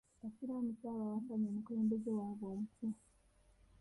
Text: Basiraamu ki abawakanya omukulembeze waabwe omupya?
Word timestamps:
Basiraamu 0.21 0.71
ki 0.79 0.85
abawakanya 0.93 1.47
omukulembeze 1.49 2.09
waabwe 2.17 2.45
omupya? 2.53 2.89